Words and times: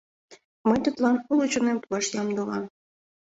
Мый 0.67 0.79
тудлан 0.85 1.17
уло 1.31 1.45
чонем 1.51 1.77
пуаш 1.83 2.05
ямде 2.21 2.39
улам. 2.43 2.65